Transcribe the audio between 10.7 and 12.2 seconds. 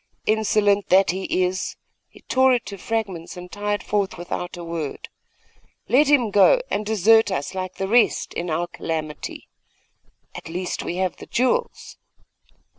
we have the jewels.